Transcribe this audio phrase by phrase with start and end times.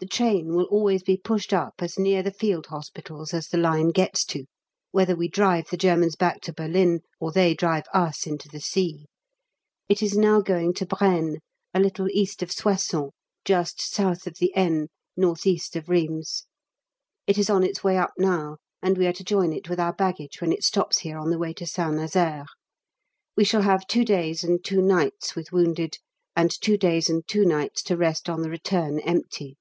[0.00, 3.88] The train will always be pushed up as near the Field Hospitals as the line
[3.88, 4.44] gets to,
[4.92, 9.06] whether we drive the Germans back to Berlin or they drive us into the sea.
[9.88, 11.40] It is now going to Braisne,
[11.74, 13.10] a little east of Soissons,
[13.44, 14.24] just S.
[14.24, 14.86] of the Aisne,
[15.20, 15.60] N.E.
[15.74, 16.44] of Rheims.
[17.26, 19.92] It is on its way up now, and we are to join it with our
[19.94, 22.46] baggage when it stops here on the way to St Nazaire.
[23.36, 25.98] We shall have two days and two nights with wounded,
[26.36, 29.56] and two days and two nights to rest on the return empty.